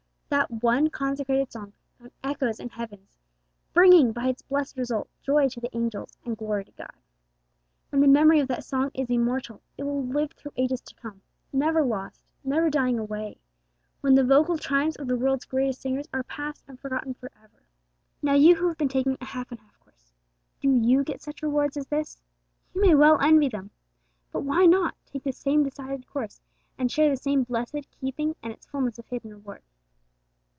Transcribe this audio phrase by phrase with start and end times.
[0.33, 3.09] That one consecrated song found echoes in heaven,
[3.73, 6.93] bringing, by its blessed result, joy to the angels and glory to God.
[7.91, 11.21] And the memory of that song is immortal; it will live through ages to come,
[11.51, 13.39] never lost, never dying away,
[13.99, 17.63] when the vocal triumphs of the world's greatest singers are past and forgotten for ever.
[18.21, 20.13] Now you who have been taking a half and half course,
[20.61, 22.21] do you get such rewards as this?
[22.73, 23.71] You may well envy them!
[24.31, 26.39] But why not take the same decided course,
[26.77, 29.61] and share the same blessed keeping and its fulness of hidden reward?